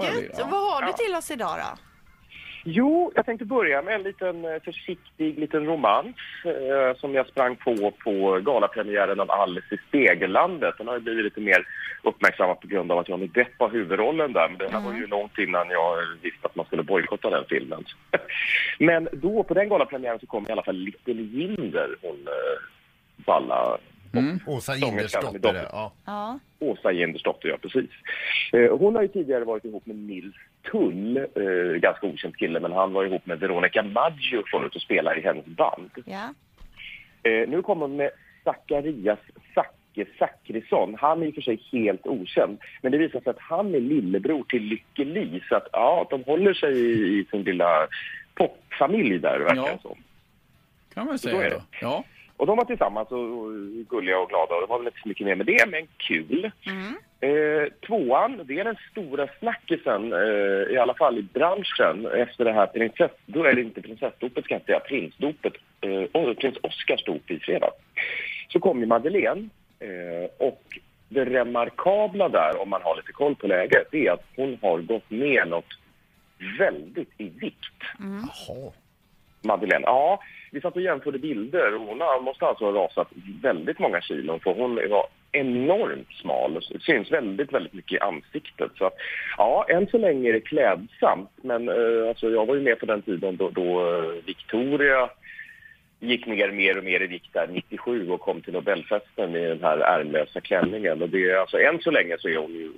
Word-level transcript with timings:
blir. 0.00 0.30
Ja. 0.38 0.48
vad 0.50 0.72
har 0.72 0.86
du 0.86 0.92
till 0.92 1.14
oss 1.14 1.30
idag 1.30 1.56
då? 1.58 1.78
Jo, 2.64 3.12
jag 3.14 3.26
tänkte 3.26 3.44
börja 3.44 3.82
med 3.82 3.94
en 3.94 4.02
liten 4.02 4.44
eh, 4.44 4.62
försiktig 4.64 5.38
liten 5.38 5.66
romans 5.66 6.16
eh, 6.44 6.96
som 6.96 7.14
jag 7.14 7.26
sprang 7.26 7.56
på 7.56 7.92
på 8.04 8.40
galapremiären 8.40 9.20
av 9.20 9.30
Alice 9.30 9.74
i 9.74 9.78
Spegellandet. 9.88 10.74
Den 10.78 10.88
har 10.88 10.94
ju 10.94 11.00
blivit 11.00 11.24
lite 11.24 11.40
mer 11.40 11.66
uppmärksammad 12.02 12.60
på 12.60 12.66
grund 12.66 12.92
av 12.92 12.98
att 12.98 13.08
Johnny 13.08 13.26
Depp 13.26 13.52
har 13.58 13.70
huvudrollen 13.70 14.32
där. 14.32 14.48
Men 14.48 14.58
det 14.58 14.72
här 14.72 14.80
var 14.80 14.92
ju 14.92 15.06
långt 15.06 15.38
innan 15.38 15.70
jag 15.70 15.96
visste 16.22 16.46
att 16.46 16.56
man 16.56 16.66
skulle 16.66 16.82
bojkotta 16.82 17.30
den 17.30 17.44
filmen. 17.48 17.84
Men 18.78 19.08
då, 19.12 19.42
på 19.42 19.54
den 19.54 19.68
galapremiären 19.68 20.20
så 20.20 20.26
kom 20.26 20.46
i 20.48 20.52
alla 20.52 20.62
fall 20.62 20.76
Little 20.76 21.22
Jinder, 21.22 21.96
hon 22.02 22.16
eh, 22.26 22.60
balla 23.16 23.78
Åsa 24.46 24.72
Sångerskan 24.72 25.22
Jindersdotter. 25.32 25.66
Ja. 25.72 25.92
Ja. 26.06 26.38
Åsa 26.58 26.92
Jindersdotter, 26.92 27.48
ja 27.48 27.56
precis. 27.62 27.90
Eh, 28.52 28.78
hon 28.78 28.94
har 28.94 29.02
ju 29.02 29.08
tidigare 29.08 29.44
varit 29.44 29.64
ihop 29.64 29.86
med 29.86 29.96
Nils 29.96 30.34
Tull, 30.70 31.16
eh, 31.16 31.78
ganska 31.80 32.06
okänd 32.06 32.36
kille, 32.36 32.60
men 32.60 32.72
han 32.72 32.92
var 32.92 33.04
ihop 33.04 33.26
med 33.26 33.38
Veronica 33.40 33.82
Maggio 33.82 34.42
förut 34.50 34.74
och 34.76 34.82
spelade 34.82 35.20
i 35.20 35.22
hennes 35.22 35.46
band. 35.46 35.90
ja. 36.06 36.34
Eh, 37.22 37.48
nu 37.48 37.62
kommer 37.62 37.86
hon 37.86 37.96
med 37.96 38.10
Zacharias 38.44 39.18
Zacke 39.54 40.06
Zackrisson. 40.18 40.96
Han 41.00 41.22
är 41.22 41.26
i 41.26 41.30
och 41.30 41.34
för 41.34 41.42
sig 41.42 41.60
helt 41.72 42.06
okänd, 42.06 42.58
men 42.82 42.92
det 42.92 42.98
visar 42.98 43.20
sig 43.20 43.30
att 43.30 43.38
han 43.40 43.74
är 43.74 43.80
lillebror 43.80 44.44
till 44.48 44.62
Lykke 44.62 45.04
Li, 45.04 45.42
så 45.48 45.56
att 45.56 45.68
ja, 45.72 46.06
de 46.10 46.24
håller 46.24 46.54
sig 46.54 46.72
i, 46.80 47.18
i 47.20 47.26
sin 47.30 47.42
lilla 47.42 47.86
popfamilj 48.34 49.18
där, 49.18 49.38
verkar 49.38 49.56
Ja. 49.56 49.68
det 49.72 49.78
som. 49.82 49.98
Kan 50.94 51.06
man 51.06 51.18
säga 51.18 51.38
det. 51.38 51.50
då. 51.50 51.62
Ja. 51.80 52.04
Och 52.40 52.46
de 52.46 52.56
var 52.56 52.64
tillsammans 52.64 53.10
och, 53.10 53.18
och 53.18 53.52
gulliga 53.88 54.18
och 54.18 54.28
glada 54.28 54.54
och 54.54 54.60
det 54.60 54.66
var 54.66 54.78
väl 54.78 54.86
inte 54.86 55.00
så 55.02 55.08
mycket 55.08 55.26
mer 55.26 55.34
med 55.34 55.46
det, 55.46 55.66
men 55.68 55.86
kul. 55.96 56.50
Eh, 57.20 57.72
tvåan, 57.86 58.40
det 58.44 58.60
är 58.60 58.64
den 58.64 58.76
stora 58.90 59.28
snackisen, 59.38 60.12
eh, 60.12 60.74
i 60.74 60.76
alla 60.78 60.94
fall 60.94 61.18
i 61.18 61.22
branschen, 61.22 62.06
efter 62.06 62.44
det 62.44 62.52
här 62.52 62.66
prinsess... 62.66 63.10
Då 63.26 63.44
är 63.44 63.54
det 63.54 63.60
inte 63.60 63.82
prinsessdopet, 63.82 64.44
ska 64.44 64.54
jag 64.54 64.64
säga, 64.64 64.80
prinsdopet, 64.80 65.52
eh, 65.80 66.34
prins 66.34 66.56
Oscars 66.62 67.04
dop 67.04 67.30
i 67.30 67.38
fredag. 67.38 67.70
Så 68.48 68.60
kom 68.60 68.80
ju 68.80 68.86
Madeleine 68.86 69.48
eh, 69.78 70.46
och 70.48 70.62
det 71.08 71.24
remarkabla 71.24 72.28
där, 72.28 72.62
om 72.62 72.68
man 72.70 72.82
har 72.82 72.96
lite 72.96 73.12
koll 73.12 73.34
på 73.34 73.46
läget, 73.46 73.86
det 73.90 74.06
är 74.06 74.12
att 74.12 74.24
hon 74.36 74.58
har 74.62 74.78
gått 74.78 75.10
ner 75.10 75.44
något 75.44 75.78
väldigt 76.58 77.12
i 77.18 77.28
vikt. 77.28 77.82
Jaha. 77.98 78.72
Madeleine. 79.42 79.84
Ja, 79.86 80.20
vi 80.50 80.60
satt 80.60 80.76
och 80.76 80.82
jämförde 80.82 81.18
bilder 81.18 81.72
hon 81.72 82.24
måste 82.24 82.46
alltså 82.46 82.64
ha 82.64 82.84
rasat 82.84 83.08
väldigt 83.42 83.78
många 83.78 84.00
kilon 84.00 84.40
för 84.40 84.54
hon 84.54 84.74
var 84.74 85.06
enormt 85.32 86.12
smal 86.12 86.60
det 86.72 86.80
syns 86.80 87.12
väldigt, 87.12 87.52
väldigt 87.52 87.72
mycket 87.72 87.92
i 87.92 87.98
ansiktet. 87.98 88.70
Så 88.78 88.84
att, 88.84 88.94
ja, 89.36 89.66
än 89.68 89.86
så 89.86 89.98
länge 89.98 90.28
är 90.28 90.32
det 90.32 90.40
klädsamt 90.40 91.30
men 91.42 91.68
eh, 91.68 92.08
alltså, 92.08 92.30
jag 92.30 92.46
var 92.46 92.54
ju 92.54 92.60
med 92.60 92.78
på 92.78 92.86
den 92.86 93.02
tiden 93.02 93.36
då, 93.36 93.50
då 93.50 93.80
eh, 93.80 94.24
Victoria 94.26 95.10
gick 96.00 96.26
ner 96.26 96.50
mer 96.50 96.78
och 96.78 96.84
mer 96.84 97.02
i 97.02 97.06
vikt 97.06 97.32
där 97.32 97.48
97 97.50 98.10
och 98.10 98.20
kom 98.20 98.40
till 98.40 98.52
Nobelfesten 98.52 99.36
i 99.36 99.46
den 99.46 99.62
här 99.62 99.78
ärmlösa 99.78 100.40
klänningen 100.40 101.02
och 101.02 101.08
det 101.08 101.40
alltså 101.40 101.58
än 101.58 101.80
så 101.80 101.90
länge 101.90 102.16
så 102.18 102.28
är 102.28 102.36
hon 102.36 102.52
ju 102.52 102.72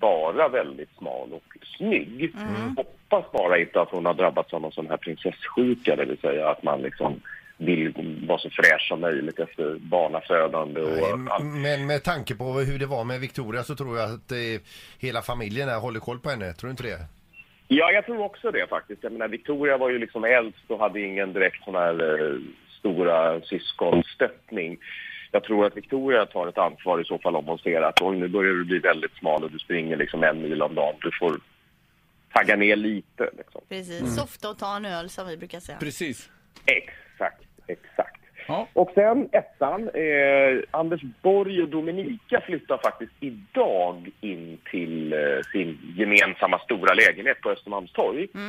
bara 0.00 0.48
väldigt 0.48 0.96
smal 0.98 1.32
och 1.32 1.58
snygg. 1.76 2.34
Hoppas 2.76 3.32
bara 3.32 3.58
inte 3.58 3.80
att 3.80 3.90
hon 3.90 4.06
har 4.06 4.14
drabbats 4.14 4.52
av 4.52 4.60
någon 4.60 4.72
sån 4.72 4.86
här 4.90 4.96
prinsesssjuka, 4.96 5.96
det 5.96 6.04
vill 6.04 6.18
säga 6.18 6.48
att 6.48 6.62
man 6.62 6.82
liksom 6.82 7.20
vill 7.56 7.92
vara 8.28 8.38
så 8.38 8.50
fräsch 8.50 8.88
som 8.88 9.00
möjligt 9.00 9.38
efter 9.38 9.78
barnafödande 9.78 10.80
och 10.80 11.30
allt. 11.32 11.44
Men 11.44 11.86
med 11.86 12.02
tanke 12.04 12.34
på 12.34 12.44
hur 12.44 12.78
det 12.78 12.86
var 12.86 13.04
med 13.04 13.20
Victoria 13.20 13.62
så 13.62 13.74
tror 13.74 13.98
jag 13.98 14.04
att 14.10 14.32
eh, 14.32 14.60
hela 14.98 15.22
familjen 15.22 15.68
här 15.68 15.80
håller 15.80 16.00
koll 16.00 16.18
på 16.18 16.30
henne. 16.30 16.52
Tror 16.52 16.68
du 16.68 16.70
inte 16.70 16.82
det? 16.82 16.98
Ja, 17.68 17.90
jag 17.92 18.06
tror 18.06 18.22
också 18.22 18.50
det 18.50 18.66
faktiskt. 18.68 19.02
Jag 19.02 19.12
menar, 19.12 19.28
Victoria 19.28 19.76
var 19.76 19.90
ju 19.90 19.98
liksom 19.98 20.24
äldst 20.24 20.64
och 20.70 20.78
hade 20.78 21.00
ingen 21.00 21.32
direkt 21.32 21.64
sån 21.64 21.74
här 21.74 22.20
eh, 22.20 22.38
stora 22.78 23.40
syskonstöttning. 23.40 24.78
Jag 25.30 25.44
tror 25.44 25.66
att 25.66 25.76
Victoria 25.76 26.26
tar 26.26 26.46
ett 26.46 26.58
ansvar 26.58 27.00
i 27.00 27.04
så 27.04 27.18
fall 27.18 27.36
om 27.36 27.46
hon 27.46 27.58
ser 27.58 27.82
att 27.82 28.02
oj, 28.02 28.16
nu 28.16 28.28
börjar 28.28 28.52
du 28.52 28.64
bli 28.64 28.78
väldigt 28.78 29.12
smal 29.12 29.44
och 29.44 29.50
du 29.50 29.58
springer 29.58 29.96
liksom 29.96 30.24
en 30.24 30.42
mil 30.42 30.62
om 30.62 30.74
dagen. 30.74 30.94
Du 31.00 31.10
får 31.18 31.40
tagga 32.32 32.56
ner 32.56 32.76
lite 32.76 33.30
liksom. 33.36 33.60
Precis. 33.68 34.16
Softa 34.16 34.50
och 34.50 34.58
ta 34.58 34.76
en 34.76 34.84
öl 34.84 35.08
som 35.08 35.28
vi 35.28 35.36
brukar 35.36 35.60
säga. 35.60 35.78
Precis. 35.78 36.30
Exakt, 36.66 37.44
exakt. 37.66 38.20
Ja. 38.48 38.68
Och 38.72 38.90
sen 38.94 39.28
ettan, 39.32 39.88
eh, 39.88 40.62
Anders 40.70 41.00
Borg 41.22 41.62
och 41.62 41.68
Dominika 41.68 42.40
flyttar 42.40 42.78
faktiskt 42.78 43.12
idag 43.20 44.10
in 44.20 44.58
till 44.70 45.12
eh, 45.12 45.18
sin 45.52 45.94
gemensamma 45.96 46.58
stora 46.58 46.94
lägenhet 46.94 47.40
på 47.40 47.50
Östermalmstorg. 47.50 48.22
Eh, 48.22 48.40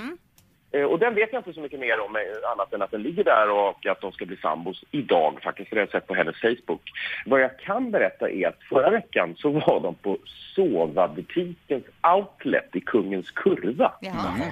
och 0.71 0.99
den 0.99 1.15
vet 1.15 1.33
jag 1.33 1.39
inte 1.39 1.53
så 1.53 1.61
mycket 1.61 1.79
mer 1.79 1.99
om, 1.99 2.15
eh, 2.15 2.51
annat 2.51 2.73
än 2.73 2.81
att 2.81 2.91
den 2.91 3.03
ligger 3.03 3.23
där 3.23 3.51
och 3.51 3.85
att 3.85 4.01
de 4.01 4.11
ska 4.11 4.25
bli 4.25 4.37
sambos 4.37 4.83
idag 4.91 5.39
faktiskt. 5.43 5.69
Det 5.69 5.75
har 5.75 5.81
jag 5.81 5.91
sett 5.91 6.07
på 6.07 6.15
hennes 6.15 6.41
Facebook. 6.41 6.81
Vad 7.25 7.41
jag 7.41 7.59
kan 7.59 7.91
berätta 7.91 8.29
är 8.29 8.47
att 8.47 8.63
förra 8.69 8.89
veckan 8.89 9.35
så 9.37 9.49
var 9.49 9.79
de 9.79 9.95
på 9.95 10.17
Sova-butikens 10.55 11.83
outlet 12.17 12.75
i 12.75 12.81
Kungens 12.81 13.31
Kurva. 13.31 13.93
Jaha. 14.01 14.51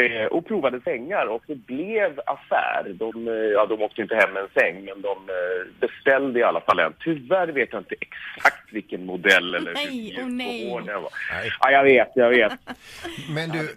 Eh, 0.00 0.26
och 0.26 0.46
provade 0.46 0.80
sängar 0.80 1.26
och 1.26 1.42
det 1.46 1.54
blev 1.54 2.20
affär. 2.26 2.92
De, 2.94 3.28
eh, 3.28 3.34
ja, 3.34 3.66
de 3.66 3.82
åkte 3.82 4.02
inte 4.02 4.14
hem 4.14 4.32
med 4.32 4.42
en 4.42 4.48
säng 4.54 4.84
men 4.84 5.02
de 5.02 5.16
eh, 5.28 5.66
beställde 5.80 6.40
i 6.40 6.42
alla 6.42 6.60
fall 6.60 6.78
en. 6.78 6.94
Tyvärr 7.04 7.48
vet 7.48 7.68
jag 7.72 7.80
inte 7.80 7.94
exakt 8.00 8.72
vilken 8.72 9.06
modell 9.06 9.54
eller 9.54 9.72
Nej, 9.72 10.14
hur 10.16 10.24
och 10.24 10.30
nej. 10.30 10.70
hård 10.70 10.86
den 10.86 11.02
var. 11.02 11.10
Nej. 11.32 11.50
Ja, 11.60 11.70
jag 11.70 11.84
vet, 11.84 12.08
jag 12.14 12.30
vet. 12.30 12.52
Men 13.34 13.50
du, 13.50 13.68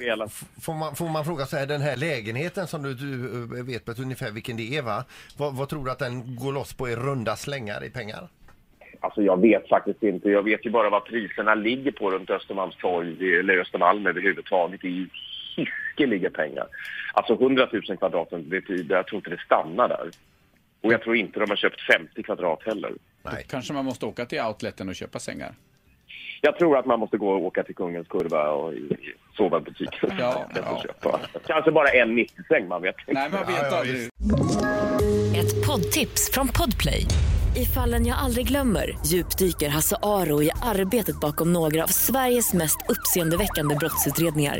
får 0.62 0.74
man, 0.74 0.96
får 0.96 1.10
man 1.10 1.26
fråga 1.26 1.46
så 1.46 1.58
här, 1.58 1.66
den 1.66 1.82
här 1.82 1.96
lägenheten 1.96 2.68
som 2.68 2.84
du, 2.84 2.94
du 2.94 3.60
eh, 3.60 3.66
vet 3.66 3.86
på 3.86 3.92
ungefär 4.02 4.32
vilken 4.32 4.58
det 4.58 4.78
är 4.78 4.82
va? 4.82 5.06
Vad, 5.38 5.56
vad 5.56 5.70
tror 5.70 5.86
du 5.86 5.92
att 5.92 6.00
den 6.00 6.36
går 6.36 6.52
loss 6.52 6.74
på 6.74 6.90
i 6.90 6.96
runda 6.96 7.36
slängar 7.36 7.84
i 7.84 7.90
pengar? 7.90 8.28
Alltså 9.00 9.22
jag 9.22 9.42
vet 9.42 9.70
faktiskt 9.70 10.04
inte. 10.04 10.30
Jag 10.30 10.44
vet 10.44 10.66
ju 10.66 10.70
bara 10.70 10.90
vad 10.90 11.06
priserna 11.06 11.56
ligger 11.56 11.92
på 11.92 12.12
runt 12.12 12.30
Östermalmstorg 12.30 13.40
eller 13.40 13.58
Östermalm 13.58 14.08
överhuvudtaget. 14.08 14.82
Det 14.82 14.88
är 14.88 14.92
ju 14.92 15.08
hiskeliga 15.56 16.30
pengar. 16.30 16.68
Alltså 17.14 17.34
100 17.34 17.70
000 17.72 17.98
kvadraten, 17.98 18.50
det, 18.50 18.64
jag 18.90 19.08
tror 19.08 19.18
inte 19.20 19.30
det 19.30 19.40
stannar 19.46 19.88
där. 19.88 20.10
Och 20.82 20.94
jag 20.94 21.02
tror 21.02 21.16
inte 21.16 21.40
de 21.40 21.50
har 21.50 21.58
köpt 21.58 21.82
50 21.82 22.24
kvadrat 22.24 22.60
heller. 22.66 22.92
Nej. 23.24 23.46
Kanske 23.50 23.74
man 23.74 23.86
måste 23.86 24.06
åka 24.06 24.26
till 24.26 24.42
outleten 24.42 24.90
och 24.90 24.96
köpa 24.96 25.20
sängar. 25.20 25.54
Jag 26.42 26.58
tror 26.58 26.78
att 26.78 26.86
man 26.86 27.00
måste 27.00 27.18
gå 27.18 27.30
och 27.30 27.44
åka 27.44 27.64
till 27.64 27.76
Kungens 27.76 28.08
Kurva 28.08 28.50
och 28.50 28.74
sova 29.38 29.58
i 29.58 29.62
butik. 29.62 29.90
Ja, 30.20 30.50
ja. 30.56 30.82
köpa. 30.88 31.20
Kanske 31.48 31.72
bara 31.72 31.88
en 31.88 32.18
90-säng, 32.20 32.68
man 32.68 32.82
vet 32.82 32.96
inte. 33.00 33.14
Nej, 33.14 33.30
man 33.30 33.46
vet 33.46 33.72
Ja, 33.72 33.78
aldrig. 33.78 34.10
Ett 35.46 35.68
poddtips 35.68 36.32
från 36.34 36.48
Podplay. 36.48 37.06
I 37.56 37.66
fallen 37.66 38.06
jag 38.06 38.18
aldrig 38.18 38.48
glömmer 38.48 38.98
djupdyker 39.06 39.70
Hasse 39.70 39.96
Aro 40.04 40.44
i 40.44 40.50
arbetet 40.62 41.20
bakom 41.20 41.54
några 41.54 41.84
av 41.84 41.88
Sveriges 41.88 42.54
mest 42.54 42.78
uppseendeväckande 42.90 43.76
brottsutredningar. 43.76 44.60